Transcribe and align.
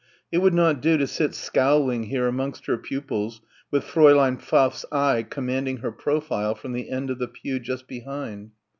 It 0.31 0.39
would 0.39 0.55
not 0.55 0.81
do 0.81 0.97
to 0.97 1.05
sit 1.05 1.35
scowling 1.35 2.05
here 2.05 2.27
amongst 2.27 2.65
her 2.65 2.75
pupils 2.75 3.39
with 3.69 3.83
Fräulein 3.85 4.41
Pfaff's 4.41 4.83
eye 4.91 5.21
commanding 5.21 5.77
her 5.77 5.91
profile 5.91 6.55
from 6.55 6.73
the 6.73 6.89
end 6.89 7.11
of 7.11 7.19
the 7.19 7.27
pew 7.27 7.59
just 7.59 7.85
behind.... 7.87 8.49